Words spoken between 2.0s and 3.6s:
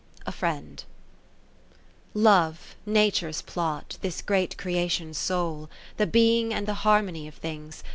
Love, Nature's